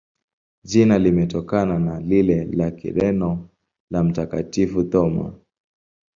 Jina 0.63 0.99
limetokana 0.99 1.79
na 1.79 1.99
lile 1.99 2.45
la 2.45 2.71
Kireno 2.71 3.49
la 3.91 4.03
Mtakatifu 4.03 4.83
Thoma. 4.83 5.33